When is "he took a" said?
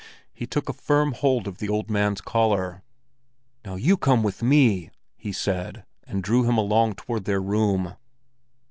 0.33-0.73